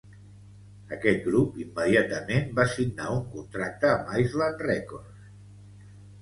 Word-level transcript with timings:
Aquest 0.95 1.19
grup 1.27 1.59
immediatament 1.63 2.49
va 2.61 2.65
signar 2.71 3.11
un 3.17 3.21
contracte 3.35 3.91
amb 3.93 4.11
Island 4.25 4.65
Records. 4.69 5.31